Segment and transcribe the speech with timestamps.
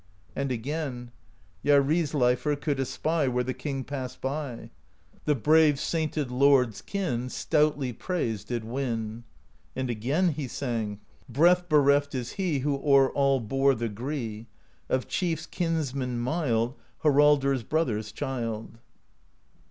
[0.35, 1.11] And again:
[1.63, 4.71] Jarizleifr could espy Where the king passed by:
[5.25, 9.25] The brave, sainted lord's kin Stoutly praise did win.
[9.75, 14.47] And again he sang: Breath bereft is he Who o'er all bore the gree,—
[14.89, 16.73] Of chiefs kinsman mild,
[17.03, 18.79] Haraldr's brother's child.